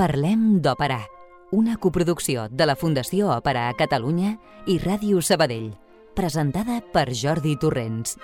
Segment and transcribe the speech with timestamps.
[0.00, 1.02] Parlem d'Òpera,
[1.52, 4.30] una coproducció de la Fundació Òpera a Catalunya
[4.64, 5.74] i Ràdio Sabadell,
[6.16, 8.14] presentada per Jordi Torrents.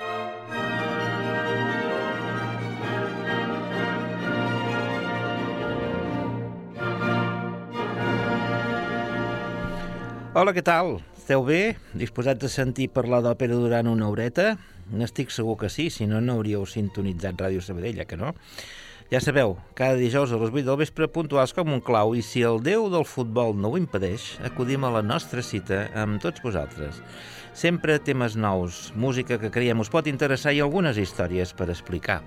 [10.33, 11.02] Hola, què tal?
[11.12, 11.61] Esteu bé?
[11.93, 14.55] Disposats a sentir parlar d'òpera durant una horeta?
[14.97, 18.33] N'estic segur que sí, si no, no hauríeu sintonitzat Ràdio Sabadell, que no?
[19.06, 22.41] Ja sabeu, cada dijous a les 8 del vespre puntuals com un clau i si
[22.42, 26.98] el déu del futbol no ho impedeix, acudim a la nostra cita amb tots vosaltres.
[27.55, 32.19] Sempre temes nous, música que creiem us pot interessar i algunes històries per explicar.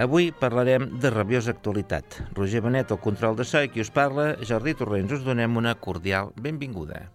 [0.00, 2.22] Avui parlarem de rabiosa actualitat.
[2.32, 5.76] Roger Benet, el control de so i qui us parla, Jordi Torrents, us donem una
[5.76, 7.10] cordial benvinguda.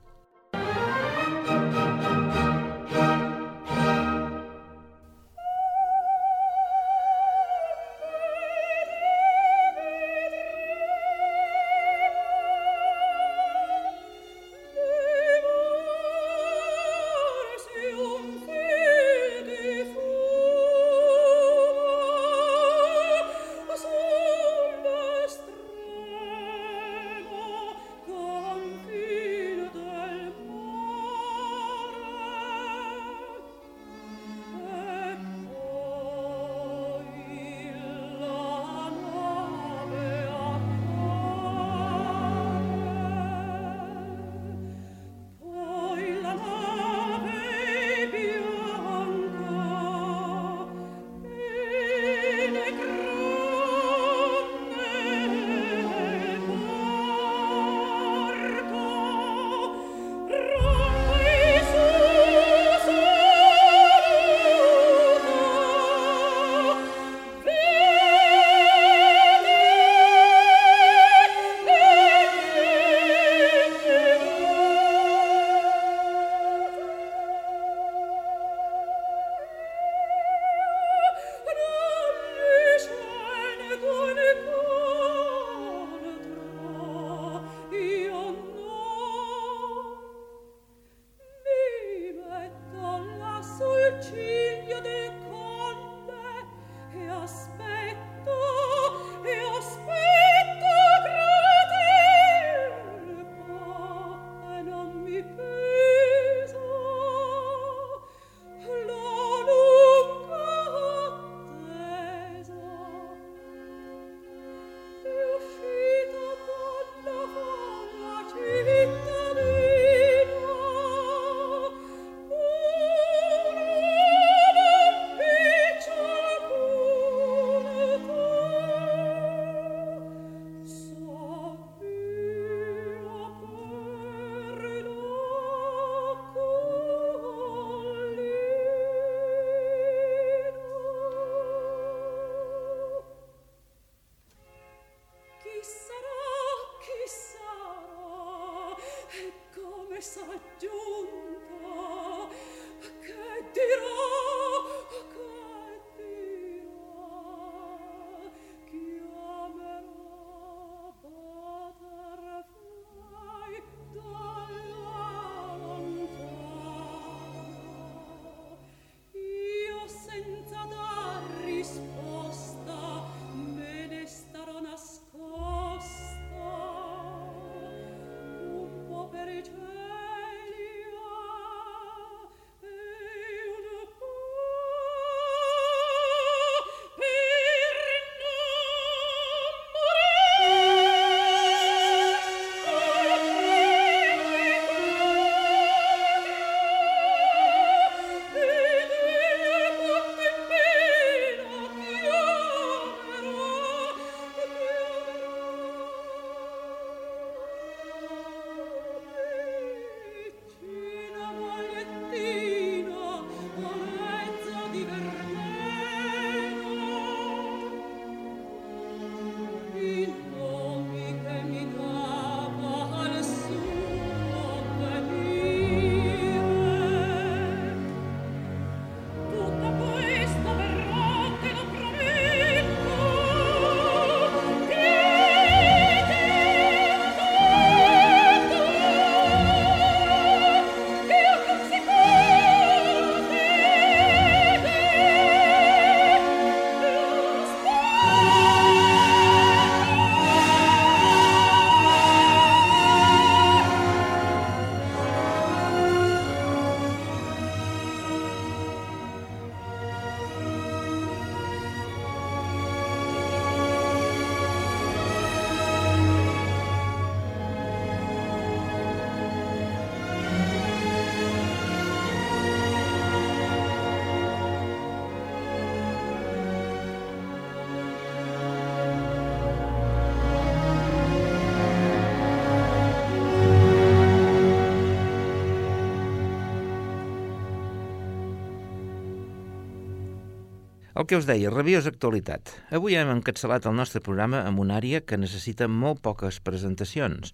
[291.12, 292.54] Que us deia, rabiós actualitat.
[292.72, 297.34] Avui hem encapçalat el nostre programa amb una àrea que necessita molt poques presentacions.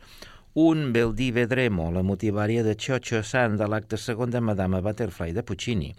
[0.57, 5.35] Un Bel di vedremo, la motivària de Chocho San de l'acte segon de Madame Butterfly
[5.37, 5.91] de Puccini.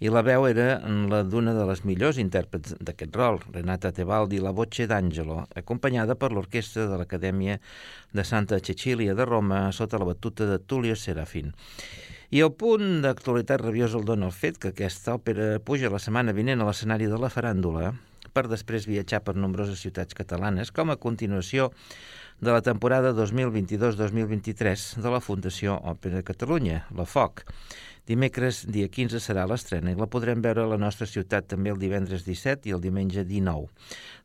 [0.00, 0.78] I la veu era
[1.12, 6.32] la d'una de les millors intèrprets d'aquest rol, Renata Tebaldi, la voce d'Angelo, acompanyada per
[6.32, 7.58] l'orquestra de l'Acadèmia
[8.16, 11.52] de Santa Cecilia de Roma sota la batuta de Tullio Serafin.
[12.30, 16.30] I el punt d'actualitat rabiosa el dona el fet que aquesta òpera puja la setmana
[16.30, 17.88] vinent a l'escenari de la faràndula
[18.30, 21.72] per després viatjar per nombroses ciutats catalanes com a continuació
[22.38, 27.42] de la temporada 2022-2023 de la Fundació Òpera de Catalunya, la FOC.
[28.10, 31.78] Dimecres, dia 15, serà l'estrena i la podrem veure a la nostra ciutat també el
[31.78, 33.68] divendres 17 i el diumenge 19.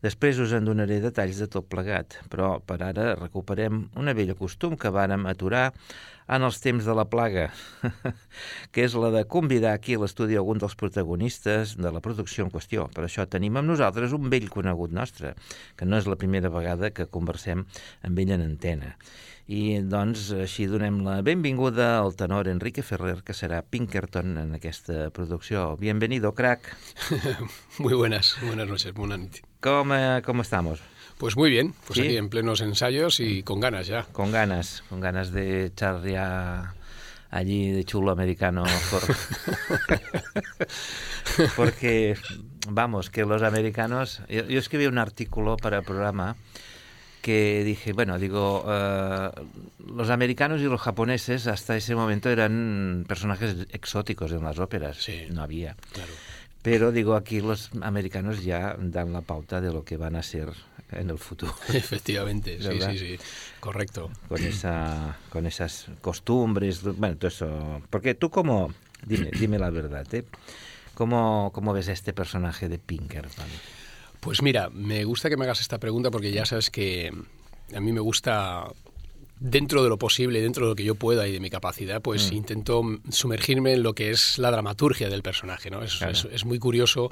[0.02, 4.74] Després us en donaré detalls de tot plegat, però per ara recuperem una vella costum
[4.74, 5.68] que vàrem aturar
[6.26, 7.52] en els temps de la plaga,
[8.74, 12.50] que és la de convidar aquí a l'estudi algun dels protagonistes de la producció en
[12.56, 12.88] qüestió.
[12.90, 15.36] Per això tenim amb nosaltres un vell conegut nostre,
[15.78, 17.68] que no és la primera vegada que conversem
[18.02, 18.96] amb ell en antena.
[19.46, 25.12] I doncs així donem la benvinguda al tenor Enrique Ferrer, que serà Pinkerton en aquesta
[25.14, 25.76] producció.
[25.78, 26.72] Bienvenido, crack.
[27.78, 29.44] Muy buenas, buenas noches, buenas noches.
[29.62, 30.82] Com, eh, com estamos?
[31.20, 32.06] Pues muy bien, pues ¿Sí?
[32.06, 34.04] aquí en plenos ensayos y con ganas ya.
[34.12, 36.74] Con ganas, con ganas de echar ya
[37.30, 38.64] allí de chulo americano.
[38.90, 39.04] Por...
[41.56, 42.18] Porque,
[42.68, 44.22] vamos, que los americanos...
[44.28, 46.36] Yo, yo, escribí un artículo para el programa
[47.26, 49.32] que dije, bueno, digo, uh,
[49.96, 54.98] los americanos y los japoneses hasta ese momento eran personajes exóticos en las óperas.
[54.98, 55.26] Sí.
[55.32, 55.76] No había.
[55.92, 56.12] Claro.
[56.62, 60.50] Pero digo, aquí los americanos ya dan la pauta de lo que van a ser
[60.92, 61.56] en el futuro.
[61.74, 63.20] Efectivamente, sí, sí, sí,
[63.60, 64.12] correcto.
[64.28, 67.82] Con, esa, con esas costumbres, bueno, todo eso.
[67.90, 68.72] Porque tú como,
[69.04, 70.26] dime, dime la verdad, ¿eh?
[70.94, 73.48] ¿Cómo, ¿Cómo ves a este personaje de Pinkerton?
[74.26, 77.14] Pues mira, me gusta que me hagas esta pregunta porque ya sabes que
[77.76, 78.66] a mí me gusta
[79.40, 82.32] dentro de lo posible, dentro de lo que yo pueda y de mi capacidad, pues
[82.32, 82.36] mm.
[82.36, 85.84] intento sumergirme en lo que es la dramaturgia del personaje, ¿no?
[85.84, 86.12] Es, Claro.
[86.12, 87.12] es, es muy curioso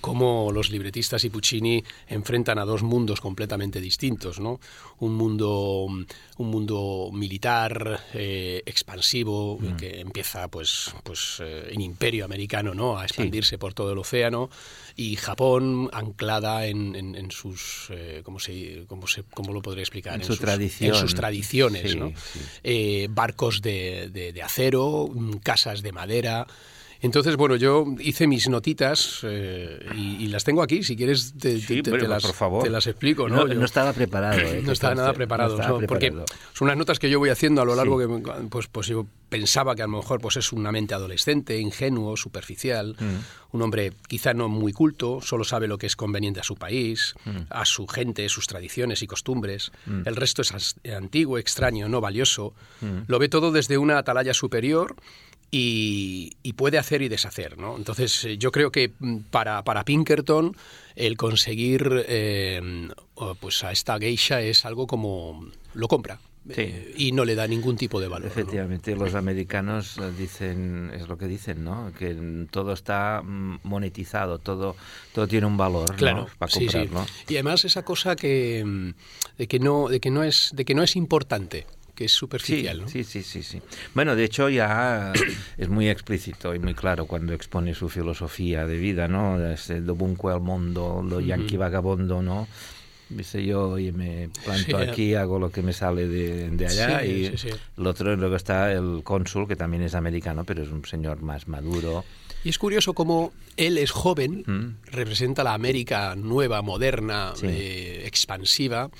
[0.00, 4.60] cómo los libretistas y Puccini enfrentan a dos mundos completamente distintos, ¿no?
[5.00, 6.06] Un mundo, un
[6.50, 9.76] mundo militar, eh, expansivo, Mm.
[9.76, 12.98] que empieza pues, pues eh, en imperio americano, ¿no?
[12.98, 14.50] A expandirse por todo el océano,
[14.96, 19.80] y Japón anclada en, en- en sus, eh, ¿cómo, se, cómo, se, ¿cómo lo podré
[19.82, 20.14] explicar?
[20.16, 20.94] En su sus, tradición.
[20.94, 22.12] En sus tradiciones, Sí, ¿no?
[22.62, 23.06] sí.
[23.10, 26.46] barcos de, de- de acero, mm, casas de madera.
[27.00, 30.82] Entonces, bueno, yo hice mis notitas eh, y, y las tengo aquí.
[30.82, 32.64] Si quieres, te, Sí, te- las, por favor.
[32.64, 33.28] te las explico.
[33.28, 34.38] No, No, no estaba preparado.
[34.40, 34.62] ¿eh?
[34.64, 35.86] no estaba nada preparado, no estaba ¿no?
[35.86, 38.22] porque son unas notas que yo voy haciendo a lo largo Sí.
[38.22, 42.16] que pues, pues yo pensaba que a lo mejor pues es una mente adolescente, ingenuo,
[42.16, 43.56] superficial, Mm.
[43.56, 47.14] un hombre quizá no muy culto, solo sabe lo que es conveniente a su país,
[47.24, 47.30] Mm.
[47.50, 49.70] a su gente, sus tradiciones y costumbres.
[50.04, 52.54] El resto es antiguo, extraño, no valioso.
[52.80, 53.00] Mm.
[53.06, 54.96] Lo ve todo desde una atalaya superior
[55.50, 57.76] y, y puede hacer y deshacer, ¿no?
[57.76, 60.56] Entonces eh, yo creo que mm, para, para Pinkerton
[60.96, 62.88] el conseguir eh,
[63.40, 66.18] pues a esta geisha es algo como lo compra
[66.54, 66.62] Sí.
[66.62, 68.24] eh, y no le da ningún tipo de valor.
[68.26, 68.32] ¿no?
[68.32, 71.92] Efectivamente, los americanos eh, dicen, es lo que dicen, ¿no?
[71.98, 74.74] Que todo está mm, monetizado, todo,
[75.12, 75.96] todo tiene un valor, ¿no?
[75.96, 76.88] Claro, Para sí, sí.
[77.28, 78.90] Y además esa cosa que mm,
[79.36, 81.66] de que no de que no es de que no es importante,
[81.98, 82.88] que es Sí, superficial, ¿no?
[82.88, 83.60] sí, sí, sí, sí.
[83.92, 85.12] Bueno, de hecho ya
[85.58, 89.44] es muy explícito y muy claro cuando expone su filosofía de vida, ¿no?
[89.44, 92.46] Ese dovunque al mundo, lo yankee vagabondo, ¿no?
[93.10, 94.84] Dice yo, oye, me planto Sí.
[94.88, 97.48] aquí, hago lo que me sale de, de allá Sí, y sí, sí.
[97.78, 101.48] el otro, luego está el cónsul, que también es americano, pero es un señor más
[101.48, 102.04] maduro.
[102.44, 104.92] Y es curioso cómo él es joven, Mm.
[104.92, 107.46] representa la América nueva, moderna, Sí.
[107.48, 108.90] eh, expansiva.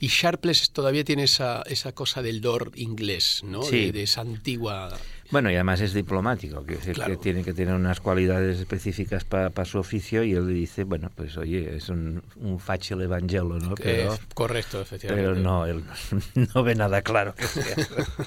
[0.00, 3.62] Y Sharpless todavía tiene esa, esa cosa del dor inglés, ¿no?
[3.62, 3.86] Sí.
[3.86, 4.90] De, de esa antigua...
[5.30, 7.12] Bueno, y además es diplomático, que, Claro.
[7.12, 11.10] que tiene que tener unas cualidades específicas para su oficio y él le dice, bueno,
[11.14, 12.58] pues oye, es un, un
[13.02, 13.74] evangelo, ¿no?
[13.74, 15.28] Pero, eh, correcto, efectivamente.
[15.30, 15.84] pero no, él
[16.54, 17.76] no ve nada claro que sea,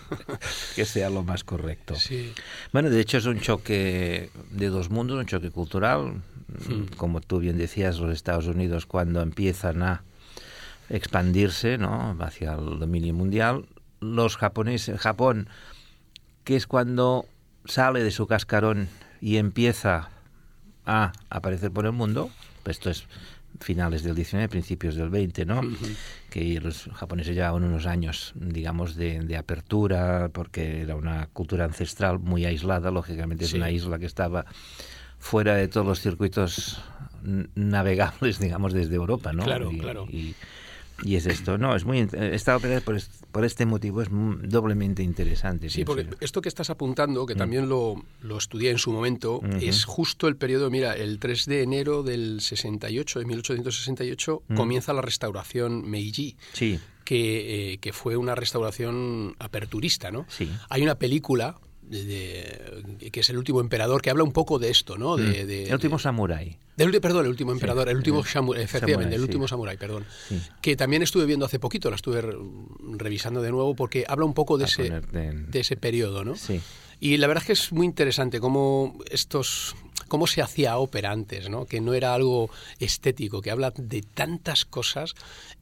[0.75, 1.95] que sea lo más correcto.
[1.95, 2.33] Sí.
[2.71, 6.21] Bueno, de hecho es un choque de dos mundos, un choque cultural.
[6.67, 6.83] Hmm.
[6.97, 10.03] Como tú bien decías, los Estados Unidos cuando empiezan a
[10.91, 12.15] expandirse ¿no?
[12.19, 13.65] hacia el dominio mundial,
[13.99, 15.47] los japoneses, Japón,
[16.43, 17.25] que es cuando
[17.65, 18.89] sale de su cascarón
[19.21, 20.09] y empieza
[20.85, 22.29] a aparecer por el mundo,
[22.63, 23.05] pues esto es
[23.59, 25.61] finales del 19, principios del 20, ¿no?
[26.29, 32.19] Que los japoneses llevaban unos años, digamos, de, de apertura, porque era una cultura ancestral
[32.19, 34.45] muy aislada, lógicamente es una isla que estaba
[35.19, 36.81] fuera de todos los circuitos
[37.55, 39.43] navegables, digamos, desde Europa, ¿no?
[39.43, 40.07] Claro, y, claro.
[40.09, 40.35] Y,
[41.03, 42.99] y es esto, no, es muy esta ópera por,
[43.31, 45.69] por este motivo es doblemente interesante.
[45.69, 46.11] Sí, porque yo.
[46.19, 47.37] esto que estás apuntando, que mm.
[47.37, 49.67] también lo, lo, estudié en su momento, uh -huh.
[49.67, 54.55] es justo el periodo, mira, el 3 de enero del 68, de 1868, mm.
[54.55, 56.37] comienza la restauración Meiji.
[56.53, 56.79] Sí.
[57.03, 60.25] Que, eh, que, fue una restauración aperturista, ¿no?
[60.29, 60.49] Sí.
[60.69, 61.57] Hay una película
[61.91, 65.17] de, que es el último emperador, que habla un poco de esto, ¿no?
[65.17, 65.47] De, Mm.
[65.47, 66.57] de el último samurái.
[66.77, 69.49] Del, perdón, el último emperador, Sí, el último el samurái, efectivamente, el último sí.
[69.49, 70.05] samurái, perdón.
[70.29, 70.41] Sí.
[70.61, 72.35] Que también estuve viendo hace poquito, la estuve re-
[72.97, 76.35] revisando de nuevo, porque habla un poco de, A ese, en- de ese periodo, ¿no?
[76.35, 76.59] Sí.
[76.99, 79.75] Y la verdad es que es muy interesante cómo estos
[80.07, 81.65] cómo se hacía ópera antes, ¿no?
[81.65, 85.13] Que no era algo estético, que habla de tantas cosas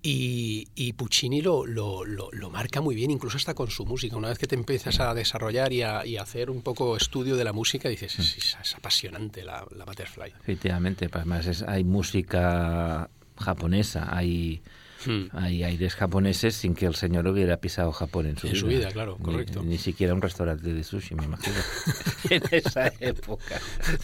[0.02, 4.16] y, Puccini lo, lo, lo, marca muy bien, incluso hasta con su música.
[4.18, 7.36] Una vez que te empiezas a desarrollar y a, y a hacer un poco estudio
[7.36, 10.34] de la música, dices, es, es- es apasionante la, la Butterfly.
[10.42, 14.62] Efectivamente, pues además es- hay música japonesa, hay,
[15.06, 15.28] Hmm.
[15.32, 18.60] hay aires japoneses sin que el señor hubiera pisado Japón en su En vida.
[18.62, 19.64] su vida, claro, correcto.
[19.64, 21.56] Ni, siquiera un restaurante de sushi, me imagino.
[22.30, 23.60] en esa época.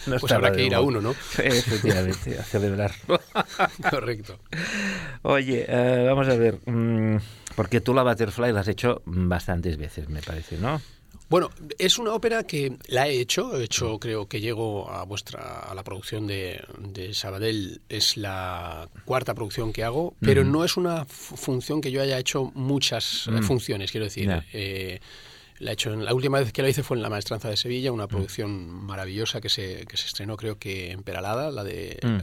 [0.06, 1.10] No Pues habrá que ir a uno, ¿no?
[1.38, 3.20] Efectivamente, a celebrarlo.
[3.90, 4.38] Correcto.
[5.22, 7.16] Oye, eh, vamos a ver, mm,
[7.54, 10.80] porque tú la Butterfly la has hecho bastantes veces, me parece, ¿no?
[11.28, 15.58] Bueno, es una ópera que la he hecho, he hecho, creo que llego a vuestra
[15.58, 20.76] a la producción de, de Sabadell, es la cuarta producción que hago, pero no es
[20.76, 23.42] una fu- función que yo haya hecho muchas eh, Mm.
[23.42, 24.30] funciones, quiero decir.
[24.52, 25.00] Eh,
[25.58, 27.56] la, he hecho en- la última vez que la hice fue en La Maestranza de
[27.56, 31.98] Sevilla, una producción maravillosa que se, que se estrenó creo que en Peralada, la de
[32.04, 32.18] Mm.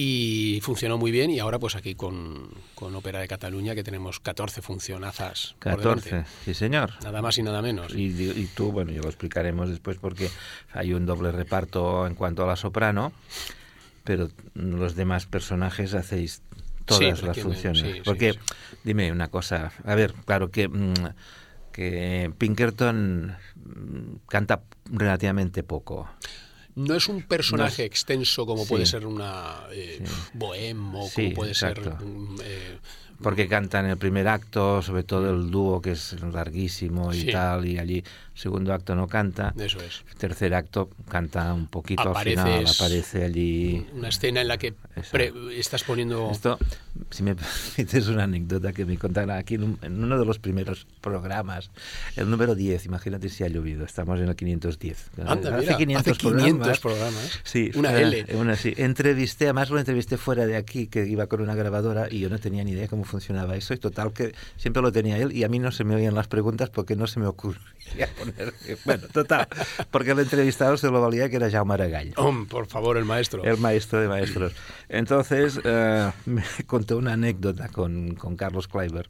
[0.00, 4.20] Y funcionó muy bien y ahora pues aquí con, con Ópera de Cataluña que tenemos
[4.20, 5.56] 14 funcionazas.
[5.58, 6.30] por 14, delante.
[6.44, 6.92] sí señor.
[7.02, 7.92] Nada más y nada menos.
[7.96, 10.30] Y, y tú, bueno, ya lo explicaremos después porque
[10.72, 13.12] hay un doble reparto en cuanto a la soprano,
[14.04, 16.42] pero los demás personajes hacéis
[16.84, 17.80] todas Sí, las funciones.
[17.82, 18.38] sí, porque, sí.
[18.84, 20.94] dime una cosa, a ver, claro que, mm,
[21.72, 26.08] que Pinkerton mm, canta relativamente poco.
[26.78, 28.68] No es un personaje No es- extenso como Sí.
[28.70, 30.12] puede ser una eh, Sí.
[30.34, 31.82] bohème o como puede exacto.
[31.82, 32.78] ser mm, eh,
[33.20, 37.32] Porque canta en el primer acto, sobre todo el dúo que es larguísimo y Sí.
[37.32, 39.52] tal, y allí segundo acto no canta.
[39.58, 40.04] eso es.
[40.18, 43.84] Tercer acto canta un poquito Apareces- al final, aparece allí.
[43.92, 44.72] Una escena en la que
[45.10, 46.58] pre- estás poniendo Esto,
[47.10, 47.34] si me
[47.76, 51.72] permites una anécdota que me contaron aquí en, un- en uno de los primeros programas,
[52.14, 55.10] el número 10, imagínate si ha llovido, estamos en el 510.
[55.26, 57.18] Anda, hace mira, 500 hace 500 programas.
[57.18, 57.40] programas.
[57.44, 58.26] Sí, Una eh, L.
[58.36, 58.74] Una, sí.
[58.76, 62.38] Entrevisté, además lo entrevisté fuera de aquí, que iba con una grabadora y yo no
[62.38, 63.74] tenía ni idea cómo funcionaba eso.
[63.74, 66.28] Y total, que siempre lo tenía él y a mí no se me oían las
[66.28, 67.62] preguntas porque no se me ocurría
[68.18, 68.52] poner.
[68.84, 69.48] Bueno, total,
[69.90, 72.12] porque el entrevistado se lo valía que era Jaume Aragall.
[72.16, 73.44] Hom, por favor, el maestro.
[73.44, 74.52] El maestro de maestros.
[74.88, 79.08] Entonces, eh, me contó una anécdota con, con Carlos Kleiber,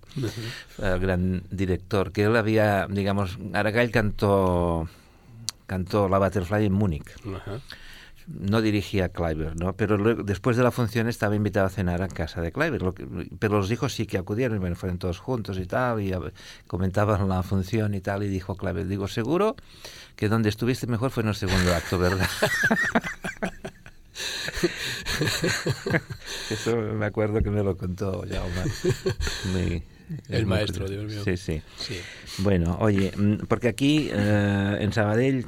[0.83, 4.89] el gran director, que él había, digamos, Aragall cantó,
[5.69, 7.05] cantó La Butterfly en Múnich.
[7.37, 7.61] Ajá.
[8.27, 9.73] No dirigía a Kleiber, ¿no?
[9.75, 12.83] Pero luego, después de la función estaba invitado a cenar a casa de Kleiber.
[12.83, 13.07] lo que-
[13.39, 16.21] pero los hijos sí que acudieron, y bueno, fueron todos juntos y tal, y a-
[16.67, 19.57] comentaban la función y tal, y dijo Kleiber, digo, seguro
[20.17, 22.29] que donde estuviste mejor fue en el segundo acto, ¿verdad?
[26.51, 28.65] Eso me acuerdo que me lo contó Jaume.
[29.53, 29.83] Muy-
[30.29, 30.89] El maestro.
[30.89, 31.23] Dios mío.
[31.25, 31.63] Sí, sí.
[31.77, 31.99] Sí.
[32.39, 35.47] Bueno, oye, mm, porque aquí eh, en Sabadell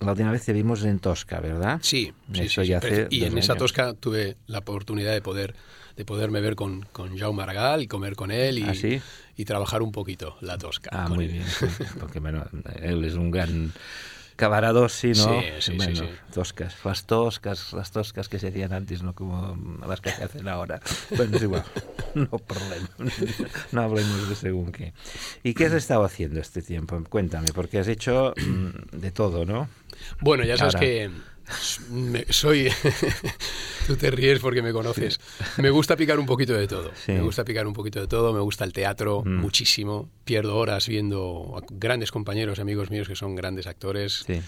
[0.00, 1.80] la última vez te vimos en Tosca, ¿verdad?
[1.82, 2.86] Sí, sí, Eso sí, ya sí.
[2.86, 5.54] hace y en esa tosca tuve la oportunidad de poder
[5.96, 9.00] de poderme ver con, con Jaume Aragall y comer con él y, ¿Ah, sí?
[9.36, 10.90] y trabajar un poquito la tosca.
[10.92, 11.32] Ah, con muy él.
[11.32, 11.44] bien.
[11.98, 12.46] Porque bueno,
[12.80, 13.72] él es un gran
[14.38, 15.14] cavarador, sí, ¿no?
[15.14, 15.24] Sí,
[15.58, 16.08] sí, sí, bueno, sí.
[16.32, 20.46] toscas, las toscas, las toscas que se hacían antes, no como las que se hacen
[20.46, 20.80] ahora.
[21.16, 21.64] Bueno, es igual,
[22.14, 22.88] no problema,
[23.72, 24.92] no hablemos de según qué.
[25.42, 27.02] ¿Y qué has estado haciendo este tiempo?
[27.10, 29.68] Cuéntame, porque has hecho mm, de todo, ¿no?
[30.20, 30.86] Bueno, ya sabes Ahora.
[30.86, 31.10] que
[31.90, 32.68] me- soy...
[33.86, 35.18] Tú te ríes porque me conoces.
[35.56, 36.90] Me gusta picar un poquito de todo.
[37.06, 37.12] Sí.
[37.12, 38.32] Me gusta picar un poquito de todo.
[38.34, 39.36] Me gusta el teatro Mm.
[39.40, 40.10] muchísimo.
[40.24, 44.24] Pierdo horas viendo a grandes compañeros, amigos míos que son grandes actores.
[44.26, 44.40] Sí.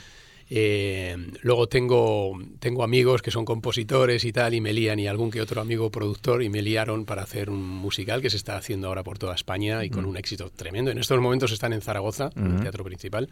[0.53, 5.31] Eh, luego tengo, tengo amigos que son compositores y tal, y me lían, y algún
[5.31, 8.89] que otro amigo productor, y me liaron para hacer un musical que se está haciendo
[8.89, 10.91] ahora por toda España y con un éxito tremendo.
[10.91, 12.63] En estos momentos están en Zaragoza, en el Ujú.
[12.63, 13.29] teatro principal,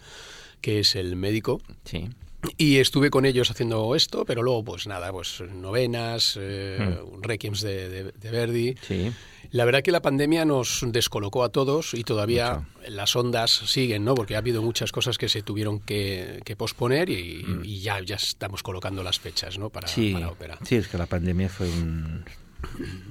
[0.60, 1.60] que es El Médico.
[1.84, 2.08] Sí.
[2.56, 7.88] Y estuve con ellos haciendo esto, pero luego, pues nada, pues novenas, eh, requiems de,
[7.88, 8.76] de- de Verdi.
[8.86, 9.10] Sí.
[9.50, 14.14] La verdad que la pandemia nos descolocó a todos y todavía las ondas siguen, ¿no?
[14.14, 17.64] Porque ha habido muchas cosas que se tuvieron que, posponer y, mm.
[17.64, 19.70] y, ya, ya estamos colocando las fechas, ¿no?
[19.70, 20.58] Para, sí, para ópera.
[20.64, 22.24] Sí, es que la pandemia fue un,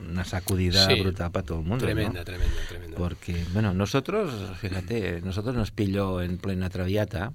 [0.10, 1.86] una sacudida brutal para todo el mundo.
[1.86, 2.98] Tremenda, tremenda, tremenda.
[2.98, 7.34] Porque, bueno, nosotros, fíjate, nosotros nos pilló en plena traviata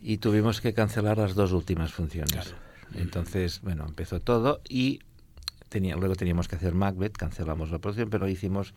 [0.00, 2.54] y tuvimos que cancelar las dos últimas funciones.
[2.94, 5.00] Entonces, bueno, empezó todo y
[5.68, 8.74] tenía, luego teníamos que hacer Macbeth, cancelamos la producción, pero hicimos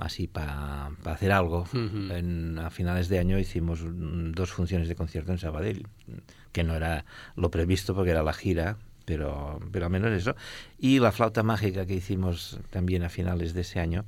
[0.00, 1.66] así para hacer algo.
[1.72, 5.86] en, a finales de año hicimos dos funciones de concierto en Sabadell,
[6.52, 7.04] que no era
[7.36, 8.76] lo previsto porque era la gira,
[9.06, 10.36] pero, pero al menos eso.
[10.78, 14.04] Y la flauta mágica que hicimos también a finales de ese año,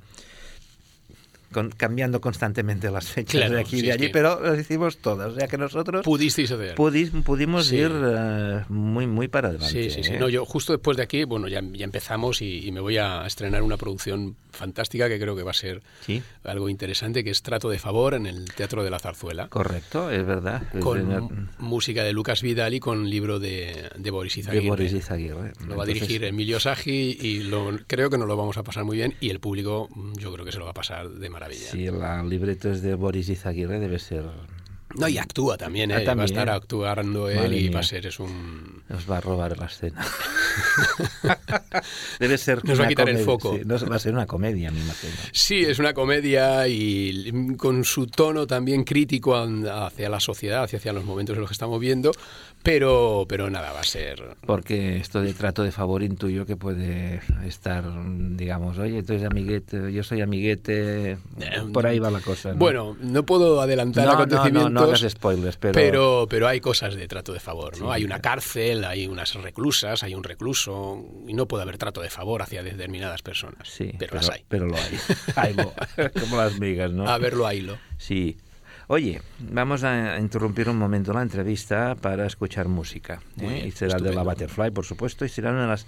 [1.77, 5.33] cambiando constantemente las fechas de aquí y de allí, pero las hicimos todas.
[5.33, 6.75] O sea que nosotros pudisteis hacer.
[6.75, 9.89] pudimos ir eh, muy, muy para adelante.
[9.89, 10.13] Sí, sí, sí.
[10.13, 10.19] ¿eh?
[10.19, 13.63] No, yo justo después de aquí, bueno, ya, ya empezamos y, me voy a estrenar
[13.63, 15.81] una producción fantástica que creo que va a ser
[16.43, 19.47] algo interesante, que es Trato de Favor en el Teatro de la Zarzuela.
[19.47, 20.63] Correcto, es verdad.
[20.79, 24.63] Con música de Lucas Vidal y con libro de, de Boris Izaguirre.
[24.63, 25.53] De Boris Izaguirre.
[25.67, 28.83] Lo va a dirigir Emilio Sagi y lo, creo que nos lo vamos a pasar
[28.83, 31.71] muy bien y el público yo creo que se lo va a pasar de maravilla.
[31.71, 34.25] Sí, el libreto es de Boris Izaguirre, debe ser
[34.95, 36.15] no, y actúa también, ah, ¿eh?
[36.15, 38.81] va a estar actuando él y va a ser, es un...
[38.89, 40.03] Nos va a robar la escena.
[42.19, 43.55] Debe ser Nos va a quitar el foco.
[43.69, 45.13] va a ser una comedia, me imagino.
[45.31, 51.05] Sí, es una comedia y con su tono también crítico hacia la sociedad, hacia los
[51.05, 52.11] momentos en los que estamos viendo,
[52.63, 54.37] pero, pero nada, va a ser...
[54.45, 57.83] Porque esto de trato de favor intuyo que puede estar,
[58.35, 61.17] digamos, oye, tú eres amiguete, yo soy amiguete,
[61.73, 62.53] por ahí va la cosa.
[62.53, 65.73] Bueno, no puedo adelantar acontecimientos no hagas spoilers, pero...
[65.73, 66.27] pero...
[66.29, 66.47] pero...
[66.47, 67.91] hay cosas de trato de favor, ¿no?
[67.91, 72.09] hay una cárcel, hay unas reclusas, hay un recluso, y no puede haber trato de
[72.09, 73.67] favor hacia determinadas personas.
[73.69, 74.43] Sí, pero, las hay.
[74.47, 75.55] Pero lo hay.
[76.19, 77.07] como las migas, ¿no?
[77.07, 77.77] A verlo, haylo.
[77.97, 78.37] Sí.
[78.91, 83.21] Oye, vamos a interrumpir un momento la entrevista para escuchar música.
[83.39, 83.65] ¿eh?
[83.67, 85.85] y será de la Butterfly, por supuesto, y será una de las,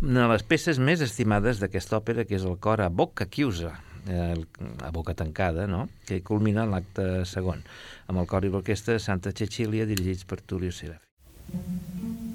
[0.00, 3.76] una de les peces més estimades d'aquesta òpera, que és el cor a boca chiusa,
[4.10, 4.34] eh,
[4.82, 5.86] a boca tancada, no?
[6.02, 7.62] que culmina l'acte segon,
[8.10, 12.31] amb el cor i l'orquestra Santa Cecília dirigits per Tulio Serafi.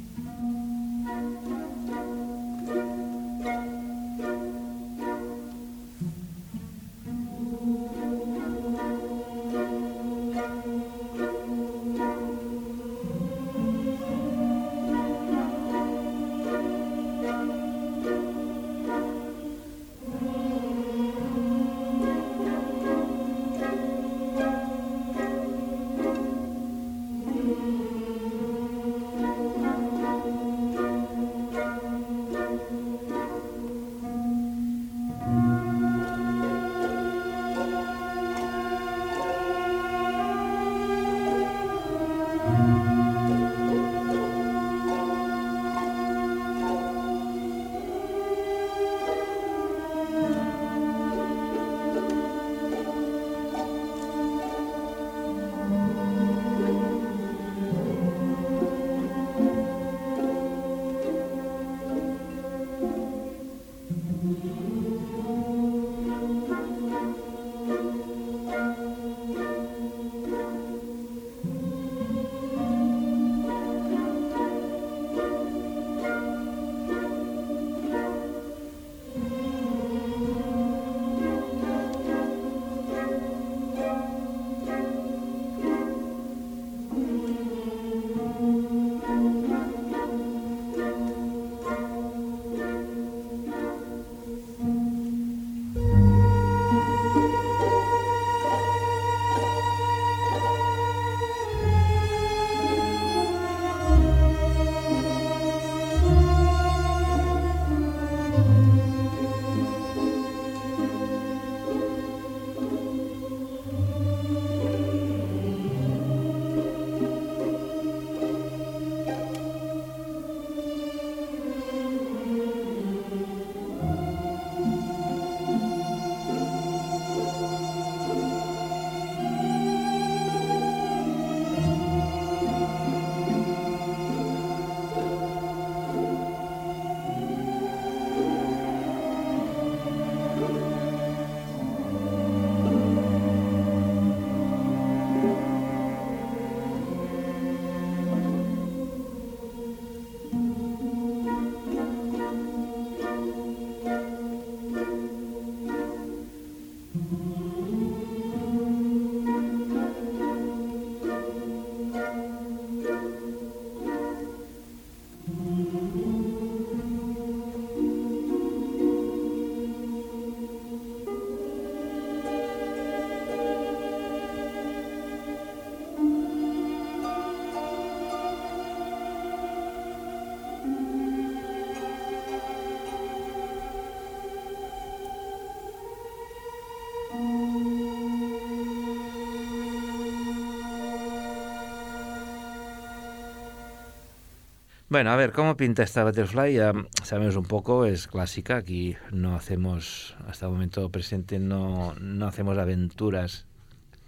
[194.98, 196.56] Bueno, a ver, ¿cómo pinta esta Butterfly?
[196.56, 198.56] Ya sabemos un poco, es clásica.
[198.56, 203.46] Aquí no hacemos, hasta el momento presente, no, no hacemos aventuras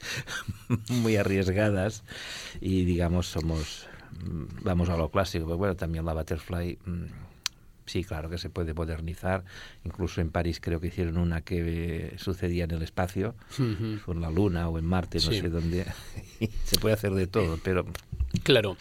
[0.90, 2.04] muy arriesgadas
[2.60, 3.88] y, digamos, somos,
[4.24, 5.46] mm, vamos a lo clásico.
[5.46, 7.04] Pero bueno, también la Butterfly, mm,
[7.86, 9.44] sí, claro que se puede modernizar.
[9.84, 13.36] Incluso en París creo que hicieron una que sucedía en el espacio,
[14.08, 15.40] por la Luna o en Marte, no Sí.
[15.40, 15.86] sé dónde.
[16.64, 17.86] se puede hacer de todo, pero
[18.42, 18.76] Claro.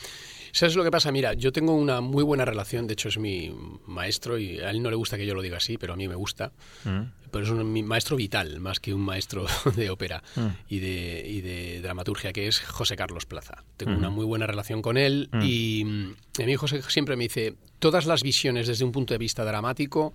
[0.53, 1.11] ¿Sabes lo que pasa?
[1.13, 3.55] Mira, yo tengo una muy buena relación, de hecho es mi
[3.87, 6.09] maestro y a él no le gusta que yo lo diga así, pero a mí
[6.09, 6.53] me gusta.
[6.85, 9.45] mm, Pero es un mi maestro vital, más que un maestro
[9.77, 10.47] de ópera Mm.
[10.69, 13.65] y, de, y de dramaturgia, que es José Carlos Plaza.
[13.77, 13.99] Tengo Ujú.
[14.01, 15.41] una muy buena relación con él Mm.
[15.43, 19.19] y mm, a mí José siempre me dice, todas las visiones desde un punto de
[19.19, 20.15] vista dramático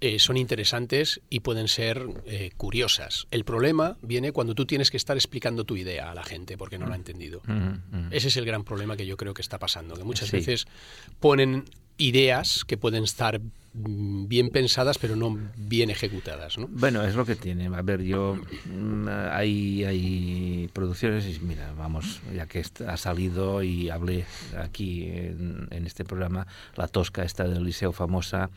[0.00, 3.26] eh, son interesantes y pueden ser eh, curiosas.
[3.30, 6.78] El problema viene cuando tú tienes que estar explicando tu idea a la gente porque
[6.78, 7.40] no la ha entendido.
[7.46, 8.08] mm, mm.
[8.12, 10.36] Ese es el gran problema que yo creo que está pasando, que muchas Sí.
[10.36, 10.66] veces
[11.20, 11.64] ponen
[11.98, 16.68] ideas que pueden estar mm, bien pensadas pero no bien ejecutadas, ¿no?
[16.70, 17.66] Bueno, es lo que tiene.
[17.74, 23.90] A ver, yo mm, hay, hay producciones y mira, vamos, ya que ha salido y
[23.90, 24.26] hablé
[24.58, 28.50] aquí en, en este programa, la tosca esta del Liceo famosa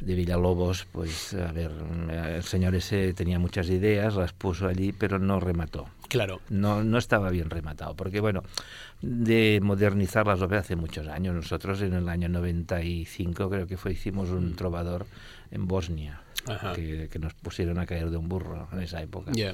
[0.00, 1.70] de Villalobos, pues a ver,
[2.10, 5.86] el señor ese tenía muchas ideas, las puso allí, pero no remató.
[6.14, 6.40] Claro.
[6.48, 8.42] No, no estaba bien rematado, porque bueno,
[9.02, 11.34] de modernizar las óperas hace muchos años.
[11.34, 15.06] Nosotros en el año 95 creo que fue, hicimos un trovador
[15.50, 16.20] en Bosnia,
[16.74, 19.32] que, que nos pusieron a caer de un burro en esa época.
[19.34, 19.52] Ya.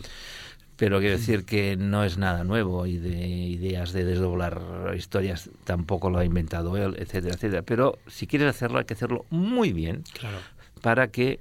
[0.77, 6.09] Pero quiero decir que no es nada nuevo y de ideas de desdoblar historias tampoco
[6.09, 7.63] lo ha inventado él, etcétera, etcétera.
[7.63, 10.39] Pero si quieres hacerlo hay que hacerlo muy bien Claro.
[10.81, 11.41] para que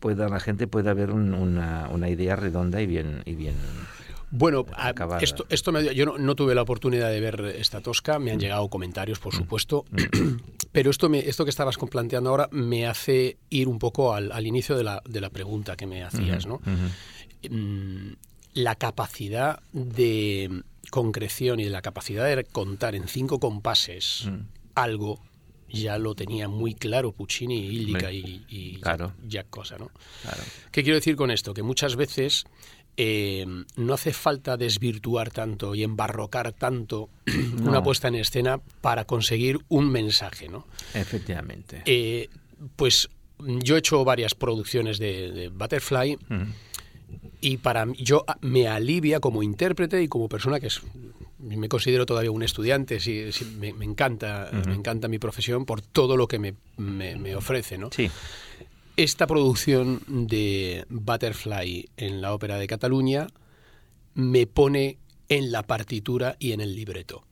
[0.00, 3.54] pueda la gente pueda ver un- una, una idea redonda y bien y bien
[4.30, 5.20] Bueno, a- Acabada.
[5.22, 8.36] esto, esto me, yo no, no tuve la oportunidad de ver esta tosca, me han
[8.36, 8.40] Mm.
[8.40, 9.84] llegado comentarios, por supuesto,
[10.72, 14.46] pero esto, me, esto que estabas planteando ahora me hace ir un poco al, al
[14.46, 16.60] inicio de la, de la pregunta que me hacías, ¿no?
[17.48, 18.12] Mm,
[18.54, 24.40] La capacidad de concreción y de la capacidad de contar en cinco compases Mm.
[24.74, 25.20] algo
[25.72, 29.12] ya lo tenía muy claro Puccini, Illica y, y claro.
[29.28, 29.88] Jack Cosa, ¿no?
[30.22, 30.42] Claro.
[30.72, 31.54] ¿Qué quiero decir con esto?
[31.54, 32.44] Que muchas veces
[32.96, 37.08] eh, no hace falta desvirtuar tanto y embarrocar tanto
[37.60, 37.70] No.
[37.70, 40.66] una puesta en escena para conseguir un mensaje, ¿no?
[40.94, 41.82] Efectivamente.
[41.86, 42.28] Eh,
[42.76, 46.44] pues yo he hecho varias producciones de, de Butterfly Ujú.
[47.40, 50.80] y para mí, yo ah, me alivia como intérprete y como persona que es
[51.38, 55.80] me considero todavía un estudiante sí, sí, me, me encanta me encanta mi profesión por
[55.80, 58.10] todo lo que me, me- me ofrece no Sí.
[59.02, 63.28] Esta producción de Butterfly en la Ópera de Cataluña
[64.14, 64.98] me pone
[65.30, 67.24] en la partitura y en el libreto.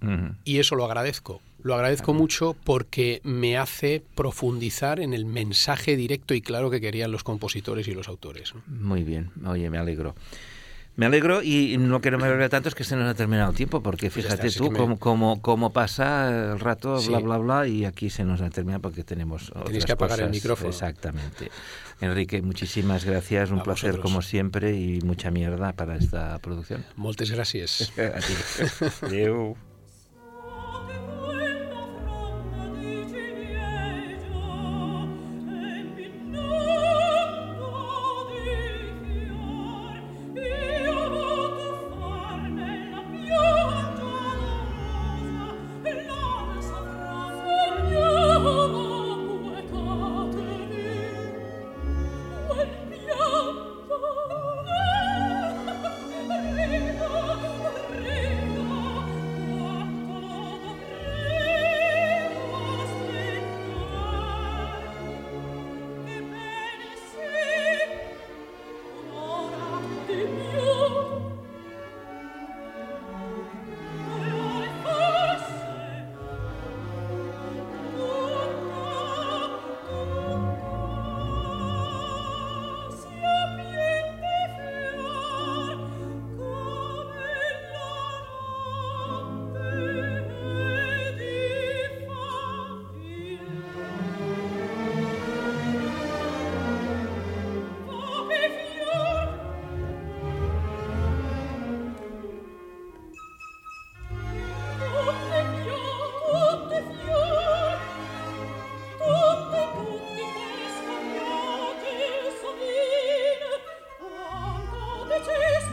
[0.44, 1.42] Y eso lo agradezco.
[1.62, 7.10] Lo agradezco mucho porque me hace profundizar en el mensaje directo y claro que querían
[7.10, 8.54] los compositores y los autores.
[8.54, 8.62] ¿no?
[8.66, 9.30] Muy bien.
[9.44, 10.14] Oye, me alegro.
[10.98, 13.50] Me alegro y lo que no me alegra tanto es que se nos ha terminado
[13.50, 16.98] el tiempo, porque Pues fíjate está, sí tú me- cómo, cómo, cómo pasa el rato,
[16.98, 17.08] Sí.
[17.10, 20.30] bla, bla, bla, y aquí se nos ha terminado porque tenemos otras que apagar el
[20.30, 20.70] micrófono.
[20.70, 21.52] Exactamente.
[22.00, 24.02] Enrique, muchísimas gracias, un A placer vosotros.
[24.10, 26.84] como siempre y mucha mierda para esta producción.
[26.96, 27.92] Moltes gràcies.
[28.16, 29.14] A ti.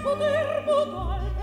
[0.05, 1.34] poter mudar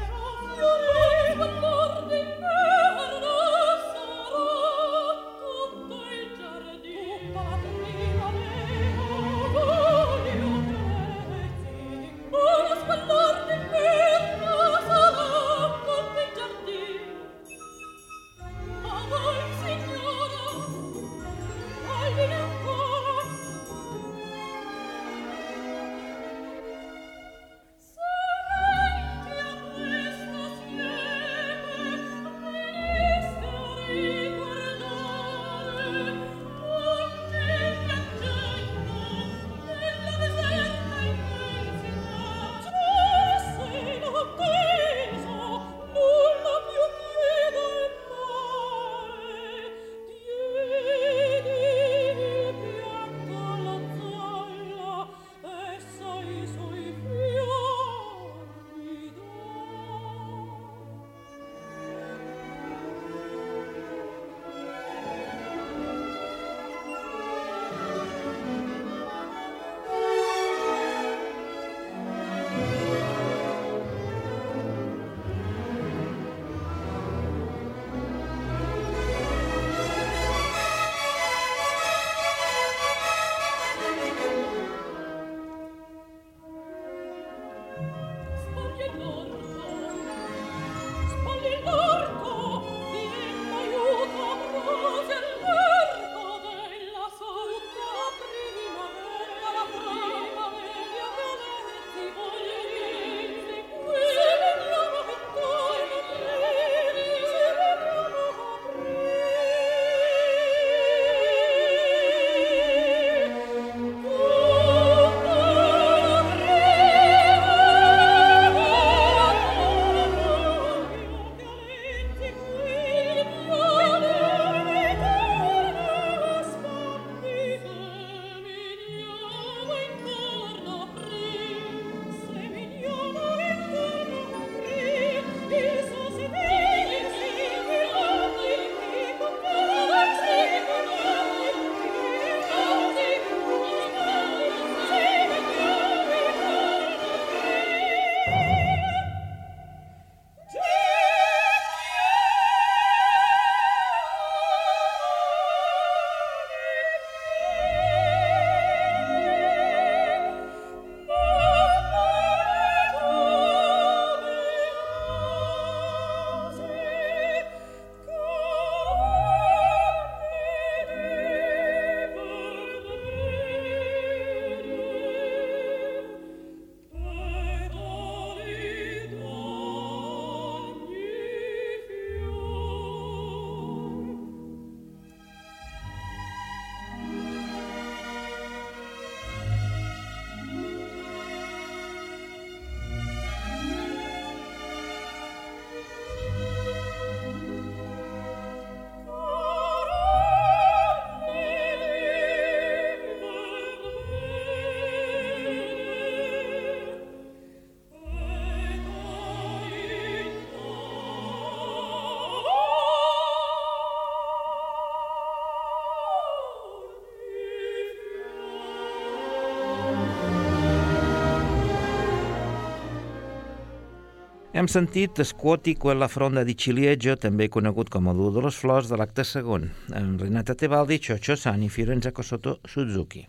[224.52, 228.90] Hem sentit Squati quella fronda di Cilieggio, també conegut com a Duo de les Flors,
[228.90, 229.62] de l'acte segon,
[229.96, 233.22] amb Renata Tebaldi, Chocho San i Fiorenza Kosoto Suzuki.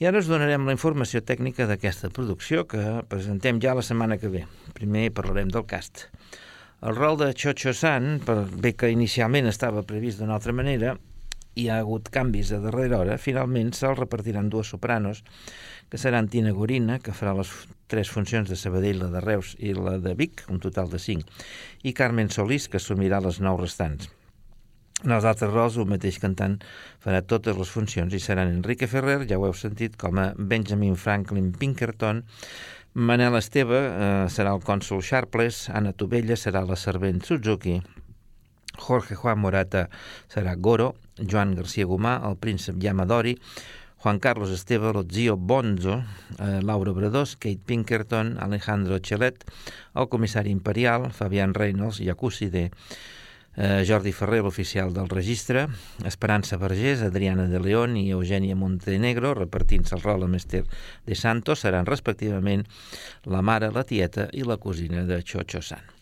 [0.00, 4.32] I ara us donarem la informació tècnica d'aquesta producció que presentem ja la setmana que
[4.32, 4.46] ve.
[4.72, 6.06] Primer parlarem del cast.
[6.80, 10.96] El rol de Chocho San, per bé que inicialment estava previst d'una altra manera,
[11.60, 15.22] hi ha hagut canvis a darrera hora, finalment se'l repartiran dues sopranos,
[15.90, 17.50] que seran Tina Gorina, que farà les
[17.90, 21.26] tres funcions de Sabadell, la de Reus i la de Vic, un total de cinc,
[21.82, 24.08] i Carmen Solís, que assumirà les nou restants.
[25.00, 26.58] En els altres rols, el mateix cantant
[27.00, 30.96] farà totes les funcions i seran Enrique Ferrer, ja ho heu sentit, com a Benjamin
[30.96, 32.22] Franklin Pinkerton,
[32.92, 37.78] Manel Esteve eh, serà el cònsul Sharpless, Anna Tovella serà la servent Suzuki,
[38.80, 39.88] Jorge Juan Morata
[40.28, 40.94] serà Goro,
[41.26, 43.36] Joan García Gomà, el príncep Yamadori,
[44.00, 46.02] Juan Carlos Esteve, Lozio Bonzo,
[46.38, 49.44] eh, Laura Bradós, Kate Pinkerton, Alejandro Chelet,
[49.94, 52.70] el comissari imperial, Fabián Reynolds, Jacuside,
[53.56, 55.66] eh, Jordi Ferrer, l'oficial del registre,
[56.08, 60.64] Esperança Vergés, Adriana de León i Eugènia Montenegro, repartint-se el rol amb Esther
[61.04, 62.64] de Santos, seran respectivament
[63.28, 65.99] la mare, la tieta i la cosina de Chocho San.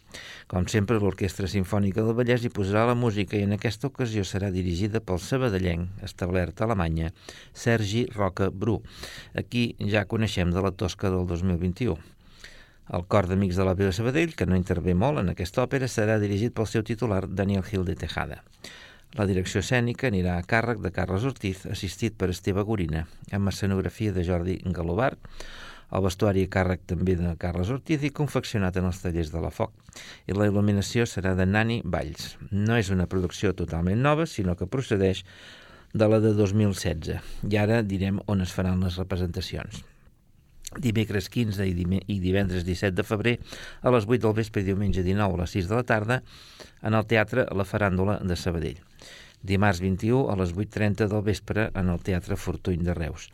[0.48, 4.48] Com sempre, l'Orquestra Simfònica del Vallès hi posarà la música i en aquesta ocasió serà
[4.54, 7.11] dirigida pel sabadellenc, establert a Alemanya,
[7.52, 8.78] Sergi Roca Bru.
[9.37, 11.98] Aquí ja coneixem de la Tosca del 2021.
[12.96, 16.16] El cor d'Amics de l'Òpera de Sabadell, que no intervé molt en aquesta òpera, serà
[16.22, 18.40] dirigit pel seu titular, Daniel Gil de Tejada.
[19.16, 24.12] La direcció escènica anirà a càrrec de Carles Ortiz, assistit per Esteve Gorina, amb escenografia
[24.16, 25.20] de Jordi Galobart,
[25.88, 29.53] el vestuari a càrrec també de Carles Ortiz i confeccionat en els tallers de la
[29.55, 29.72] Foc.
[30.29, 32.35] I la il·luminació serà de Nani Valls.
[32.53, 35.24] No és una producció totalment nova, sinó que procedeix
[35.94, 37.14] de la de 2016.
[37.48, 39.85] I ara direm on es faran les representacions.
[40.77, 43.38] Dimecres 15 i divendres 17 de febrer
[43.81, 46.20] a les 8 del vespre i diumenge 19 a les 6 de la tarda
[46.83, 48.83] en el Teatre La Faràndula de Sabadell.
[49.42, 53.29] Dimarts 21 a les 8.30 del vespre en el Teatre Fortuny de Reus.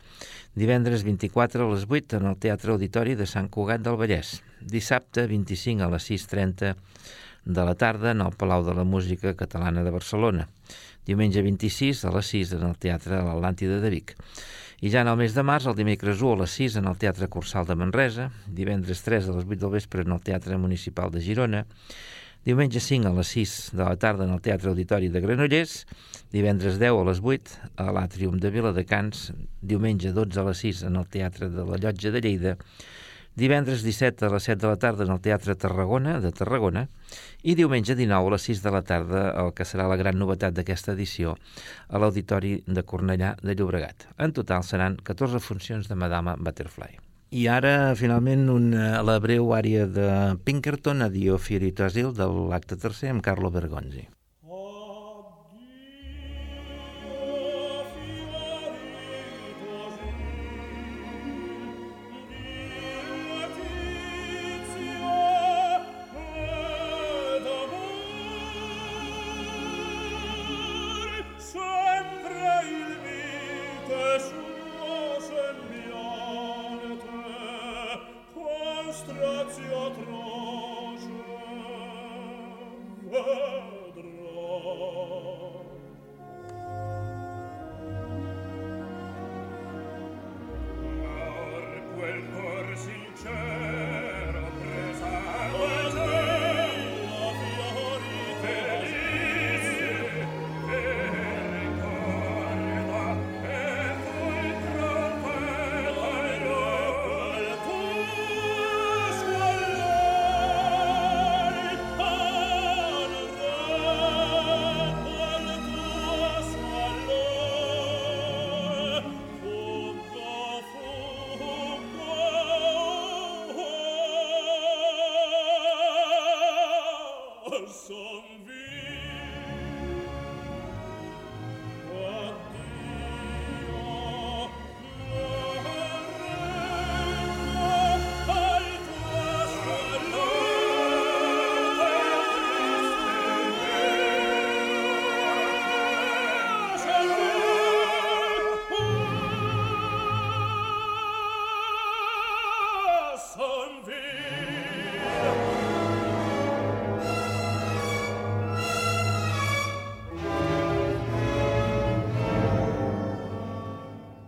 [0.53, 5.25] Divendres 24 a les 8 en el Teatre Auditori de Sant Cugat del Vallès, dissabte
[5.27, 6.75] 25 a les 6.30
[7.45, 10.47] de la tarda en el Palau de la Música Catalana de Barcelona,
[11.05, 14.15] diumenge 26 a les 6 en el Teatre L'Atlàntida de Vic.
[14.81, 16.97] I ja en el mes de març, el dimecres 1 a les 6 en el
[17.01, 21.13] Teatre Cursal de Manresa, divendres 3 a les 8 del vespre en el Teatre Municipal
[21.13, 21.65] de Girona,
[22.45, 25.79] diumenge 5 a les 6 de la tarda en el Teatre Auditori de Granollers,
[26.31, 29.31] divendres 10 a les 8 a l'Àtrium de Viladecans,
[29.65, 32.53] diumenge 12 a les 6 en el Teatre de la Llotja de Lleida,
[33.35, 36.85] divendres 17 a les 7 de la tarda en el Teatre Tarragona de Tarragona
[37.41, 40.53] i diumenge 19 a les 6 de la tarda el que serà la gran novetat
[40.53, 41.33] d'aquesta edició
[41.89, 44.07] a l'Auditori de Cornellà de Llobregat.
[44.21, 47.04] En total seran 14 funcions de Madama Butterfly.
[47.35, 50.07] I ara, finalment, una, la breu àrea de
[50.47, 54.05] Pinkerton, Adio Fierito Asil, de l'acte tercer, amb Carlo Bergonzi.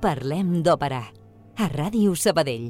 [0.08, 1.02] Parlem d'òpera,
[1.60, 2.70] a Ràdio Sabadell.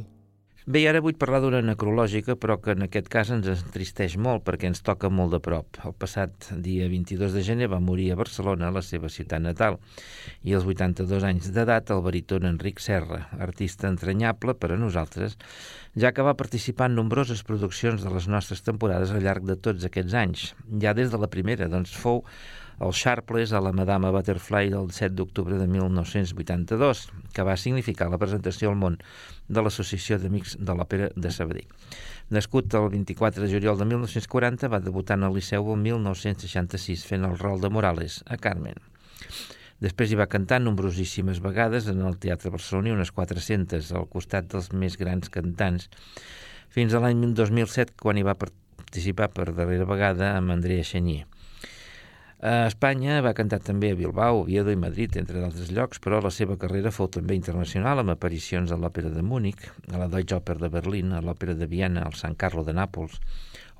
[0.65, 4.65] Bé, ara vull parlar d'una necrològica, però que en aquest cas ens entristeix molt perquè
[4.71, 5.77] ens toca molt de prop.
[5.85, 9.77] El passat dia 22 de gener va morir a Barcelona, la seva ciutat natal,
[10.41, 15.37] i als 82 anys d'edat el baríton Enric Serra, artista entranyable per a nosaltres,
[15.93, 19.85] ja que va participar en nombroses produccions de les nostres temporades al llarg de tots
[19.85, 20.55] aquests anys.
[20.81, 22.25] Ja des de la primera, doncs fou
[22.79, 28.19] el Sharpless a la Madama Butterfly del 7 d'octubre de 1982, que va significar la
[28.21, 28.99] presentació al món
[29.47, 31.71] de l'Associació d'Amics de l'Òpera de Sabadell.
[32.29, 37.25] Nascut el 24 de juliol de 1940, va debutar en el Liceu el 1966 fent
[37.25, 38.77] el rol de Morales a Carmen.
[39.81, 44.71] Després hi va cantar nombrosíssimes vegades en el Teatre Barcelona, unes 400 al costat dels
[44.73, 45.89] més grans cantants,
[46.73, 51.25] fins a l'any 2007, quan hi va participar per darrera vegada amb Andrea Xanyer.
[52.37, 56.29] A Espanya va cantar també a Bilbao, Oviedo i Madrid, entre d'altres llocs, però la
[56.29, 60.59] seva carrera fou també internacional amb aparicions a l'Òpera de Múnich, a la Deutsche Oper
[60.61, 63.17] de Berlín, a l'Òpera de Viena, al San Carlo de Nàpols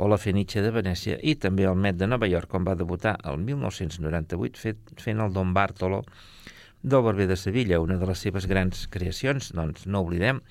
[0.02, 3.20] o la Fenice de Venècia i també al Met de Nova York, on va debutar
[3.30, 6.02] el 1998 fet, fent el Don Bartolo
[6.82, 9.52] del Barber de Sevilla, una de les seves grans creacions.
[9.54, 10.42] Doncs no oblidem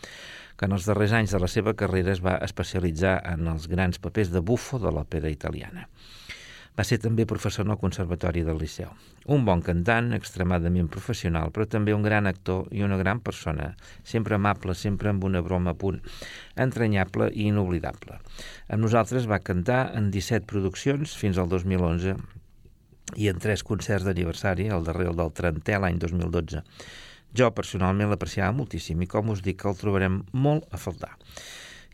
[0.57, 3.98] que en els darrers anys de la seva carrera es va especialitzar en els grans
[3.98, 5.88] papers de bufo de l'òpera italiana.
[6.77, 8.91] Va ser també professor en el Conservatori del Liceu.
[9.33, 13.70] Un bon cantant, extremadament professional, però també un gran actor i una gran persona,
[14.05, 16.03] sempre amable, sempre amb una broma a punt,
[16.66, 18.20] entranyable i inoblidable.
[18.68, 22.16] Amb nosaltres va cantar en 17 produccions fins al 2011
[23.16, 26.64] i en tres concerts d'aniversari, el darrer el del 30è l'any 2012.
[27.37, 31.16] Jo personalment l'apreciava moltíssim i com us dic el trobarem molt a faltar.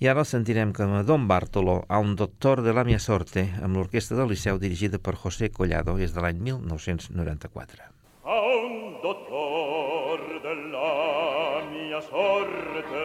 [0.03, 3.79] I ara sentirem com a Don Bartolo, a un doctor de la mia sorte, amb
[3.79, 7.87] l'orquestra del Liceu dirigida per José Collado, és de l'any 1994.
[8.27, 13.05] A un doctor de la mia sorte,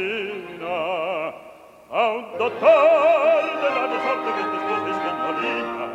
[1.91, 5.90] a un doctor de la mia sorte, queste scuse, signorina,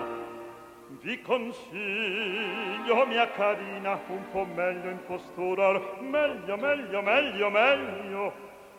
[1.07, 8.33] Vi consiglio, mia carina, un po' meglio imposturar, meglio, meglio, meglio, meglio.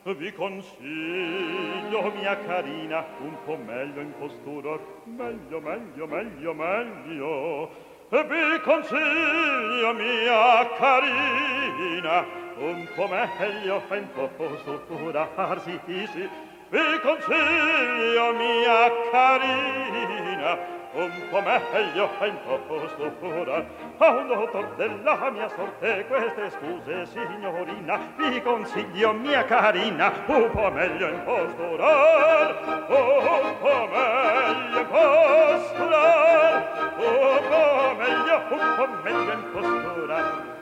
[0.03, 7.69] Vi consiglio, mia carina, un po' meglio imposturar, meglio, meglio, meglio, meglio.
[8.09, 12.25] Vi consiglio, mia carina,
[12.57, 15.79] un po' meglio imposturarsi, ah, sì,
[16.11, 16.29] sì.
[16.71, 23.65] Vi consiglio, mia carina, un po' meglio impostura.
[23.99, 30.71] A un dottor della mia sorte queste scuse, signorina, vi consiglio, mia carina, un po'
[30.71, 36.63] meglio imposturar, un po' meglio imposturar,
[36.97, 40.56] un po' meglio, un po' meglio imposturar.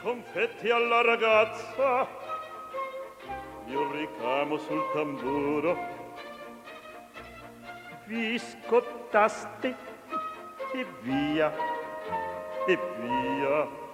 [0.00, 2.06] Confetti alla ragazza.
[3.66, 5.76] Un ricamo sul tamburo.
[8.06, 9.76] Vi scottaste
[10.72, 11.52] e via
[12.66, 13.86] e via.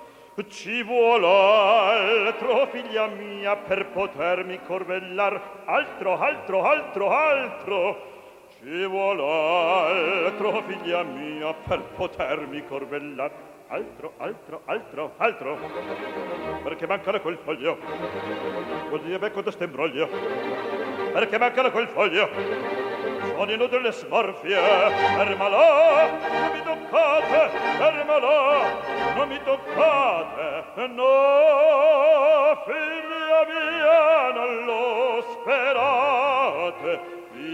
[0.49, 5.63] Ci vuole altro figlia mia per potermi corvellar.
[5.65, 8.13] Altro altro altro altro.
[8.61, 15.59] Ci vuole altro figlia mia per potermi corvellar altro, altro, altro, altro,
[16.63, 17.77] perché mancano quel foglio,
[18.89, 20.09] così becco da stembroglio,
[21.13, 22.29] perché mancano quel foglio,
[23.35, 24.57] sono inutili le smorfie,
[25.17, 28.63] fermalo, non mi toccate, fermalo,
[29.17, 37.01] non mi toccate, no, figlia mia, non lo sperate,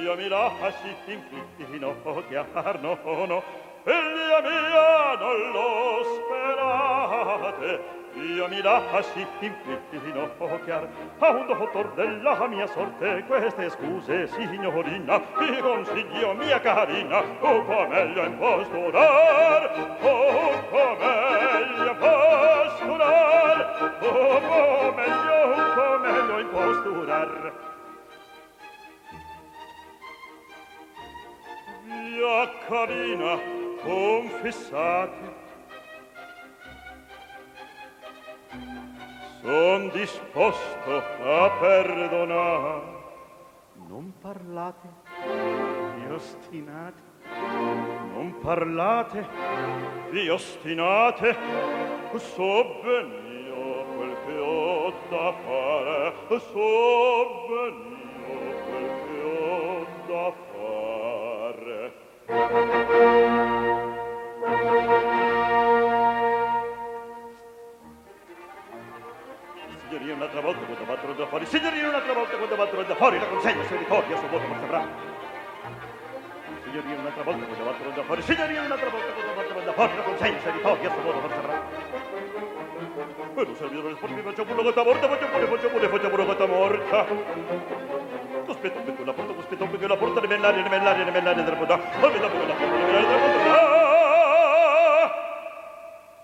[0.02, 1.22] io mi lasci in
[1.70, 3.42] finocchiar, no, no,
[3.84, 7.98] figlia mia non lo sperate.
[8.14, 10.30] Io mi lasci infino
[10.64, 10.88] chiar.
[11.18, 17.86] A un dottor della mia sorte queste scuse signorina vi consiglio mia carina un po'
[17.88, 27.52] meglio imposturar un po' meglio imposturar un po' meglio un po' meglio imposturar
[31.84, 35.38] Via carina confessate
[39.42, 43.00] son disposto a perdonar
[43.90, 44.88] non parlate
[45.96, 47.02] vi ostinate.
[48.14, 49.26] Non parlate
[50.10, 51.36] vi ostinate.
[52.16, 53.10] So ben
[53.46, 56.12] io quel che ho da fare.
[56.52, 57.76] So ben
[58.26, 60.26] io quel che ho da
[62.26, 63.19] fare.
[70.90, 71.46] batterò da fuori.
[71.46, 74.88] Signorina, un'altra volta quando batterò da fuori, la consegna se vittoria, suo voto m'atterrà.
[76.64, 78.22] Signorina, un'altra volta quando batterò da fuori.
[78.22, 81.62] Signorina, un'altra volta quando batterò da fuori, la consegna se vittoria, suo voto m'atterrà.
[83.34, 87.06] Però servitore, faccio facciamo una gatta morta, facciamo pure, faccio pure, facciamo una gatta morta.
[88.46, 91.74] Cospetto, metto la porta, cospetto, perché la porta, rivellare, rivellare, rivellare, della porta.
[92.00, 93.78] Ove la porta, rivellare, della porta.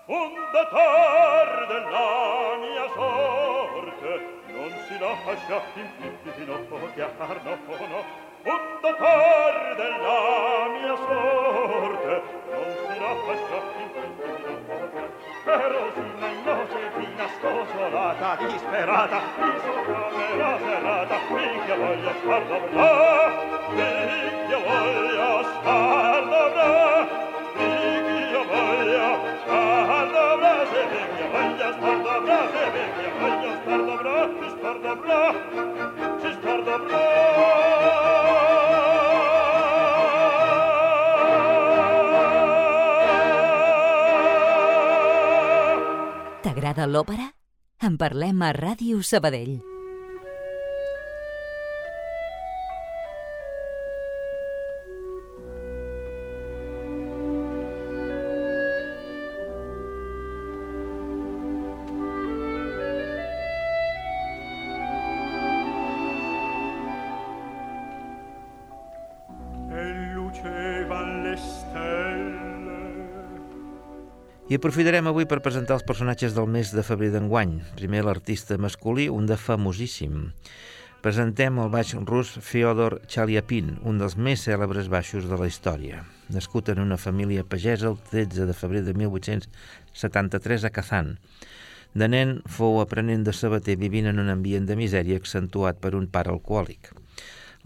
[0.05, 3.26] Fondatar della mia sorte
[4.99, 5.89] no, ascia, in
[6.35, 6.55] di no,
[6.93, 7.11] chiar
[7.43, 8.03] no, no,
[8.43, 12.21] un dotor della mia sorte,
[12.51, 15.09] non si no, ascia, in flitti no, chiar,
[15.43, 22.91] però sina innocente, scosolata, disperata, mi sopravvera serrata, minchia voglia sparla bra,
[23.69, 27.07] minchia voglia sparla bra,
[27.53, 33.16] minchia voglia sparla bra, se minchia voglia sparla bra, se minchia
[46.43, 47.31] T'agrada l'òpera?
[47.85, 49.76] En parlem a Ràdio Sabadell.
[74.57, 77.51] I aprofitarem avui per presentar els personatges del mes de febrer d'enguany.
[77.77, 80.31] Primer l'artista masculí, un de famosíssim.
[81.05, 86.01] Presentem el baix rus Fyodor Chaliapin, un dels més cèlebres baixos de la història.
[86.33, 91.19] Nascut en una família pagesa el 13 de febrer de 1873 a Kazan.
[91.93, 96.09] De nen fou aprenent de sabater vivint en un ambient de misèria accentuat per un
[96.09, 96.95] pare alcohòlic.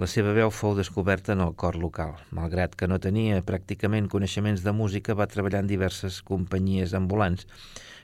[0.02, 2.16] La seva veu fou descoberta en el cor local.
[2.34, 7.46] Malgrat que no tenia pràcticament coneixements de música, va treballar en diverses companyies ambulants,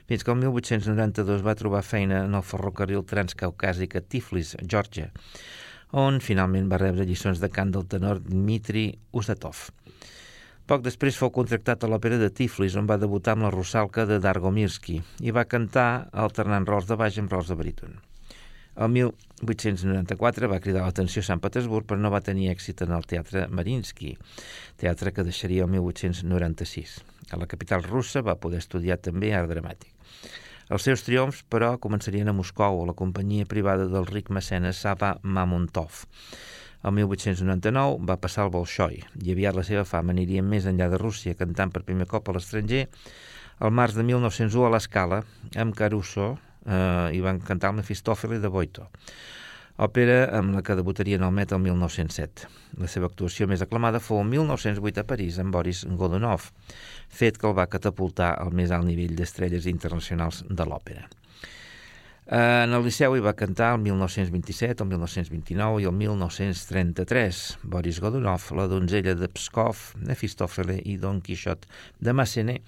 [0.06, 5.10] fins que el 1892 va trobar feina en el ferrocarril transcaucàsic a Tiflis, Geòrgia,
[5.90, 9.64] on finalment va rebre lliçons de cant del tenor Dmitri Usatov.
[10.70, 14.20] Poc després fou contractat a l'òpera de Tiflis, on va debutar amb la Russalka de
[14.22, 17.98] Dargomirski i va cantar alternant rols de baix amb rols de baríton.
[18.78, 23.08] El 1894 va cridar l'atenció a Sant Petersburg, però no va tenir èxit en el
[23.10, 24.12] Teatre Marinsky,
[24.78, 26.92] teatre que deixaria el 1896.
[27.34, 29.90] A la capital russa va poder estudiar també art dramàtic.
[30.70, 35.16] Els seus triomfs, però, començarien a Moscou, a la companyia privada del ric mecenes Sava
[35.22, 36.04] Mamontov.
[36.86, 41.00] El 1899 va passar al Bolshoi i aviat la seva fama aniria més enllà de
[41.02, 42.86] Rússia, cantant per primer cop a l'estranger.
[43.58, 45.24] El març de 1901 a l'Escala,
[45.58, 46.36] amb Caruso,
[46.66, 48.88] eh, i van cantar el Mefistòfele de Boito,
[49.78, 52.48] òpera amb la que debutaria en el Met el 1907.
[52.82, 56.50] La seva actuació més aclamada fou el 1908 a París amb Boris Godunov,
[57.08, 61.06] fet que el va catapultar al més alt nivell d'estrelles internacionals de l'òpera.
[62.28, 67.38] En el Liceu hi va cantar el 1927, el 1929 i el 1933.
[67.72, 71.64] Boris Godunov, La donzella de Pskov, Mefistòfele i Don Quixot
[72.04, 72.66] de Massenet,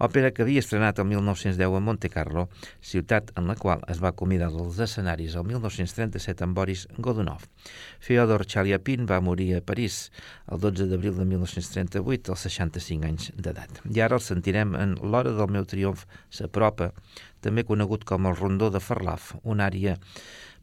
[0.00, 2.46] òpera que havia estrenat el 1910 a Monte Carlo,
[2.80, 7.44] ciutat en la qual es va convidar dels escenaris el 1937 amb Boris Godunov.
[8.00, 10.06] Fyodor Chaliapin va morir a París
[10.48, 13.84] el 12 d'abril de 1938 als 65 anys d'edat.
[13.92, 16.94] I ara el sentirem en L'hora del meu triomf s'apropa,
[17.41, 19.97] també conegut com el rondó de Farlaf, una àrea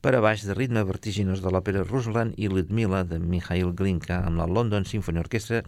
[0.05, 4.37] per a baix de ritme vertiginós de l'òpera Ruslan i Ludmila de Mikhail Glinka amb
[4.43, 5.63] la London Symphony Orchestra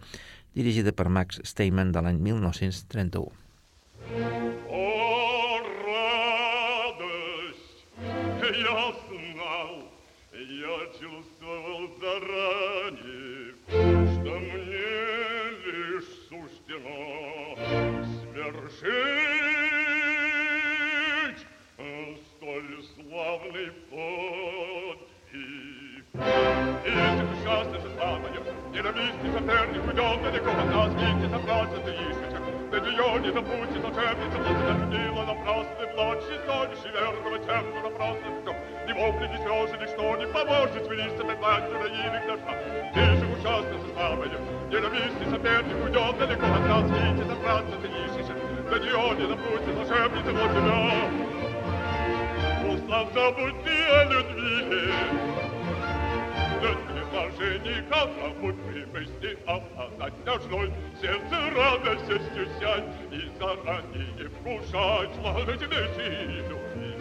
[0.53, 3.33] dirigida per Max Steinman de l'any 1931.
[4.69, 7.79] О, радость!
[8.41, 9.73] Я знал,
[10.33, 12.60] я чувствовал заранее,
[28.81, 32.33] славою Ненавистный соперник уйдет далеко от нас, Вместе собраться ты ищешь,
[32.71, 38.53] До нее не допустит волшебница, Возгордила напрасный плач, И столь верного темпа напрасный все.
[38.87, 42.53] Ни вопли, ни слезы, ничто не поможет Свелись тебе плачь, или дождя.
[42.95, 44.39] Этим ужасным славою
[44.69, 48.31] Ненавистный соперник уйдет далеко от нас, Вместе собраться ты ищешь,
[48.69, 50.77] До нее не допустит волшебница, вот тебя.
[52.67, 54.93] Услав забудьте о любви,
[56.61, 66.48] Любви на жениха Забудь привести обладать нежной Сердце радостью стюсять И заранее вкушать Сладость вечной
[66.48, 66.94] любви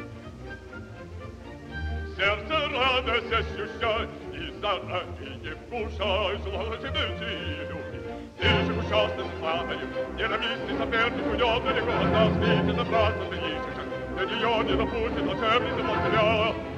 [2.18, 8.01] Сердце радость ощущать И заранее вкушать Сладость вечной любви
[8.38, 9.88] Тишим ужасным планою
[10.18, 13.82] Ненавистный соперник уйдет далеко От нас видит напрасно ты ищешь
[14.18, 16.70] До нее не допустит волшебница Москвя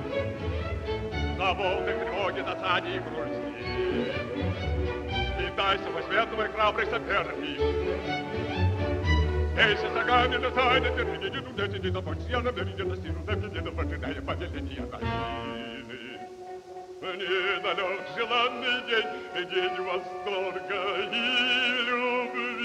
[1.44, 4.14] на волны тревоги Татарии и Грузии.
[5.38, 7.68] Питайся восьмедного и храбрых соперников.
[9.58, 13.26] Эйся сагами на тайны, держи, не дудя, сиди на бочь, я на береге на силу,
[13.26, 16.00] за меня покидая повеление Таины.
[17.02, 19.10] Мне налег желанный день,
[19.52, 20.82] день восторга
[21.12, 21.26] и
[21.90, 22.64] любви.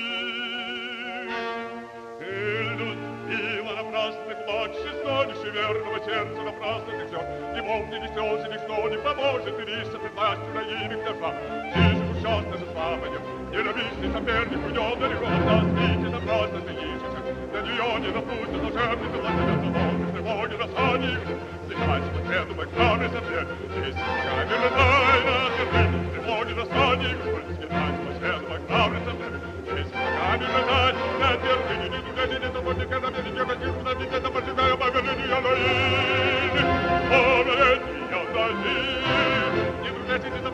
[4.69, 7.21] Больше стонешь и верного сердца напрасно ты все.
[7.55, 11.33] Не мог, ни весел, тебе кто не поможет, и лишься ты властью на имя княжна.
[11.73, 13.11] Тише ужасно за слабая,
[13.51, 17.21] не любишь ты соперник, уйдет далеко, Засмите напрасно ты ищешься.
[17.49, 21.25] Для нее не допустит зажерпница, владелец долг, ты боги расходишь.
[21.65, 23.41] Здесь победу мы кроме себе,
[23.73, 27.17] здесь камера тайна, сердце, мы боги расходишь,
[29.65, 32.98] Здесь камера тайна, сердце, не дуга, не не
[37.19, 37.71] اوڏه
[38.13, 38.77] ياتا دي
[39.83, 40.51] ني برهتي تي تو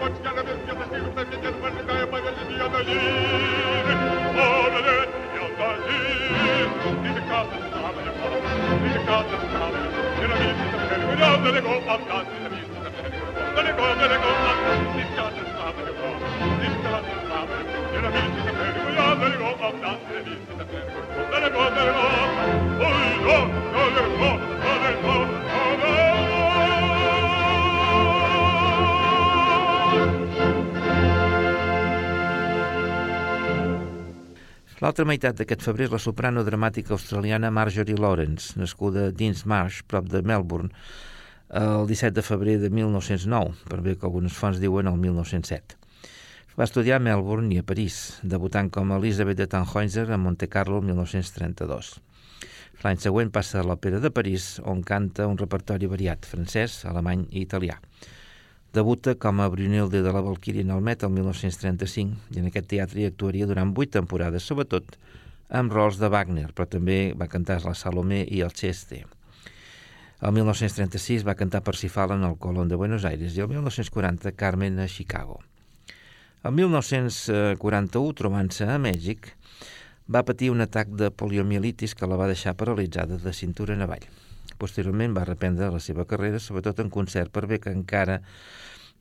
[34.95, 40.07] L'altra meitat d'aquest febrer la soprano dramàtica australiana Marjorie Lawrence, nascuda a Deans Marsh, prop
[40.07, 40.69] de Melbourne,
[41.51, 45.75] el 17 de febrer de 1909, per bé que algunes fonts diuen el 1907.
[46.55, 50.47] Va estudiar a Melbourne i a París, debutant com a Elizabeth de Tannhäuser a Monte
[50.47, 51.91] Carlo el 1932.
[52.87, 57.43] L'any següent passa a l'Òpera de París, on canta un repertori variat, francès, alemany i
[57.43, 57.81] italià.
[58.75, 62.67] Debuta com a Brunilde de la Valquíria en el Met el 1935 i en aquest
[62.73, 64.97] teatre hi actuaria durant vuit temporades, sobretot
[65.55, 69.05] amb rols de Wagner, però també va cantar la Salomé i el Cheste.
[70.19, 74.83] El 1936 va cantar Parsifal en el Colón de Buenos Aires i el 1940 Carmen
[74.83, 75.39] a Chicago.
[76.43, 79.31] El 1941, trobant-se a Mèxic,
[80.11, 84.11] va patir un atac de poliomielitis que la va deixar paralitzada de cintura en avall.
[84.59, 88.21] Posteriorment va reprendre la seva carrera, sobretot en concert, per bé que encara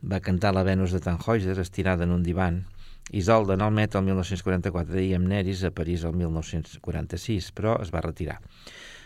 [0.03, 2.65] va cantar la Venus de Tannhäuser estirada en un divan,
[3.11, 8.03] Isolda en el Met el 1944 i Amneris a París el 1946, però es va
[8.03, 8.39] retirar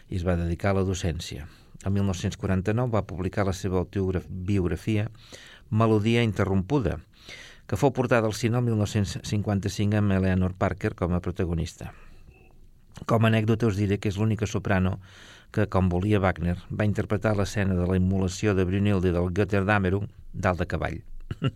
[0.09, 1.47] i es va dedicar a la docència.
[1.83, 5.09] El 1949 va publicar la seva biografia
[5.69, 6.97] Melodia interrompuda,
[7.67, 11.91] que fou portada al cine el 1955 amb Eleanor Parker com a protagonista.
[13.05, 14.95] Com a anècdota us diré que és l'única soprano
[15.51, 20.07] que, com volia Wagner, va interpretar l'escena de la immolació de Brunilde del Götterdammerung
[20.37, 21.01] dalt de cavall.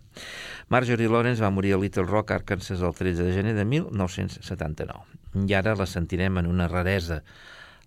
[0.74, 5.06] Marjorie Lawrence va morir a Little Rock, Arkansas, el 13 de gener de 1979.
[5.48, 7.22] I ara la sentirem en una raresa,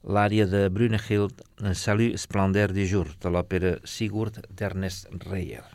[0.05, 1.41] l'àrea de Brunehild,
[1.73, 5.65] Salut Splendeur du Jour, de l'òpera Sigurd d'Ernest Reyer.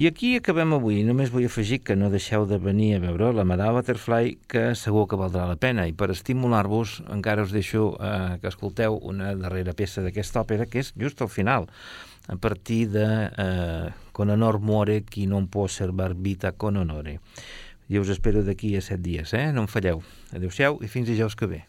[0.00, 1.02] I aquí acabem avui.
[1.04, 5.02] Només vull afegir que no deixeu de venir a veure la Madame Butterfly, que segur
[5.10, 5.84] que valdrà la pena.
[5.84, 10.80] I per estimular-vos, encara us deixo eh, que escolteu una darrera peça d'aquesta òpera, que
[10.80, 11.68] és just al final,
[12.32, 17.18] a partir de eh, Con honor muore qui non può servar vita con honore.
[17.92, 19.50] Jo us espero d'aquí a set dies, eh?
[19.52, 20.00] No em falleu.
[20.32, 21.60] Adéu-siau i fins dijous que ve.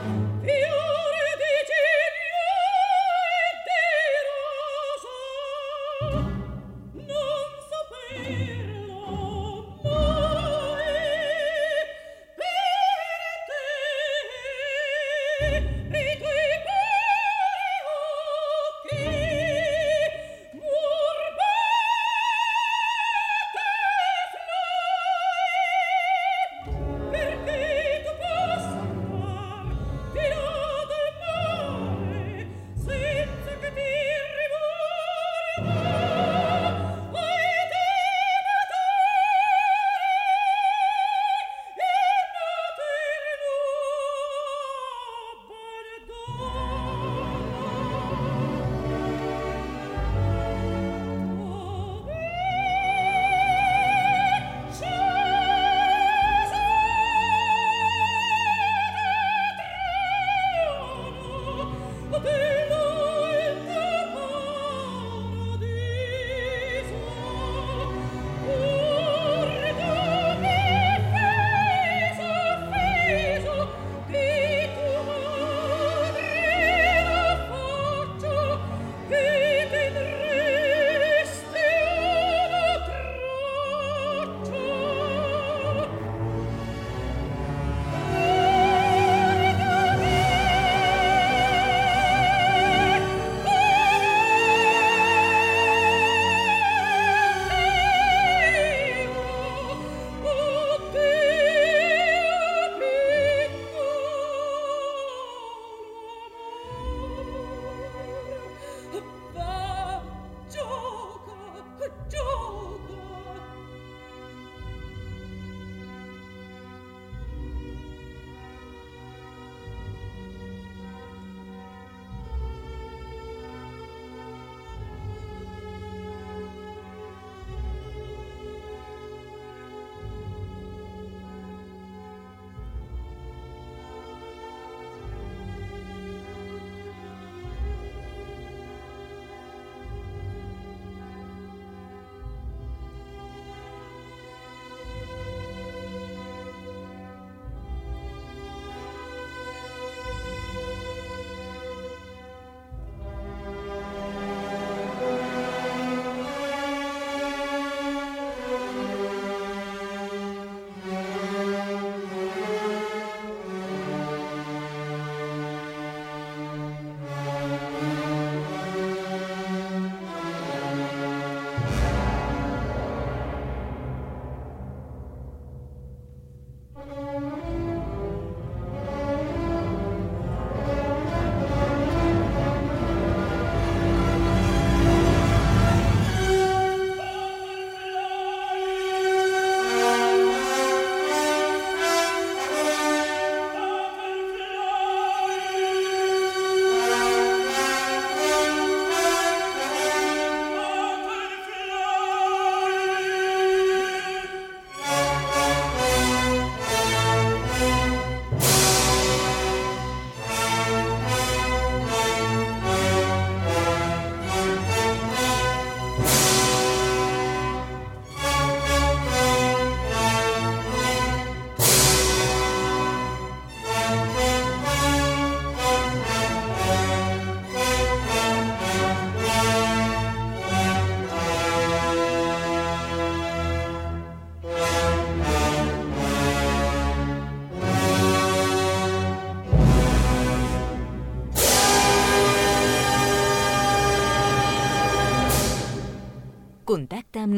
[0.00, 0.27] Thank you.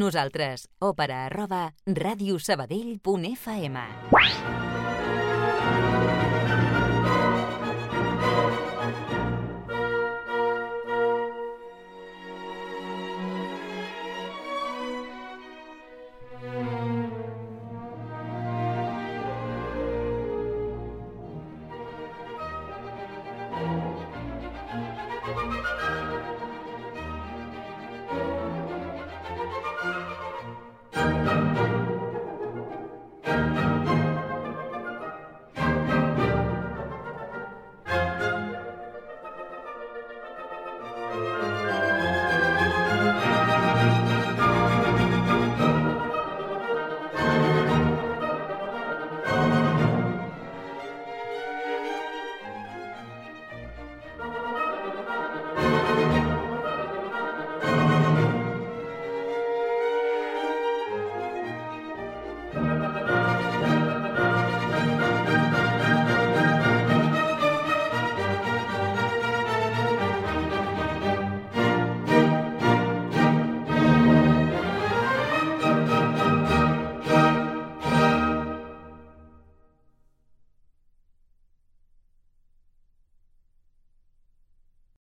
[0.01, 0.67] nosaltres.
[0.81, 3.77] Òpera arroba radiosabadell.fm